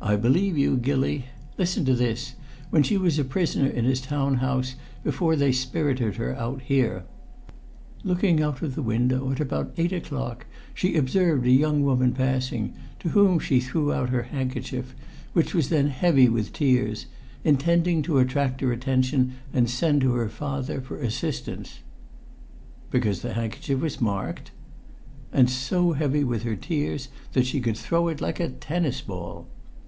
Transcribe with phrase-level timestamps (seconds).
[0.00, 1.26] "I believe you, Gilly.
[1.58, 2.34] Listen to this,
[2.70, 7.04] when she was a prisoner in his town house, before they spirited her out here
[8.04, 12.72] 'Looking out of the window at about eight o'clock, she observed a young woman passing,
[13.00, 14.94] to whom she threw out her handkerchief,
[15.34, 17.06] which was then heavy with tears,
[17.44, 21.80] intending to attract her attention and send to her father for assistance.'"
[22.90, 24.52] "Because the handkerchief was marked?"
[25.34, 29.48] "And so heavy with her tears that she could throw it like a tennis ball!"